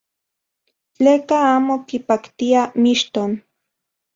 Tleka 0.95 1.37
amo 1.55 1.75
kipaktia 1.87 2.61
mixton. 2.83 3.31